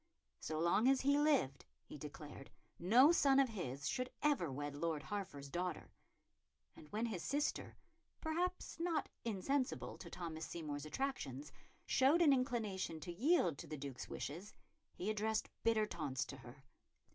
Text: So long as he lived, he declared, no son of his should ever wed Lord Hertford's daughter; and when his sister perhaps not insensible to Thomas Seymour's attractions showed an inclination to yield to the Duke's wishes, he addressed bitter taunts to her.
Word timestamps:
So 0.39 0.57
long 0.59 0.87
as 0.87 1.01
he 1.01 1.19
lived, 1.19 1.63
he 1.83 1.95
declared, 1.95 2.49
no 2.79 3.11
son 3.11 3.37
of 3.39 3.49
his 3.49 3.87
should 3.87 4.09
ever 4.23 4.51
wed 4.51 4.75
Lord 4.75 5.03
Hertford's 5.03 5.51
daughter; 5.51 5.91
and 6.75 6.91
when 6.91 7.05
his 7.05 7.21
sister 7.21 7.77
perhaps 8.19 8.79
not 8.79 9.09
insensible 9.23 9.99
to 9.99 10.09
Thomas 10.09 10.43
Seymour's 10.47 10.87
attractions 10.87 11.51
showed 11.85 12.23
an 12.23 12.33
inclination 12.33 12.99
to 13.01 13.13
yield 13.13 13.59
to 13.59 13.67
the 13.67 13.77
Duke's 13.77 14.09
wishes, 14.09 14.55
he 14.95 15.07
addressed 15.11 15.51
bitter 15.61 15.85
taunts 15.85 16.25
to 16.25 16.37
her. 16.37 16.63